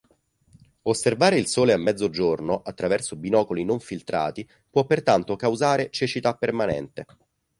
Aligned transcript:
Osservare 0.81 1.37
il 1.37 1.45
Sole 1.45 1.73
a 1.73 1.77
mezzogiorno 1.77 2.63
attraverso 2.65 3.15
binocoli 3.15 3.63
non 3.63 3.79
filtrati 3.79 4.49
può 4.67 4.83
pertanto 4.87 5.35
causare 5.35 5.91
cecità 5.91 6.33
permanente. 6.33 7.05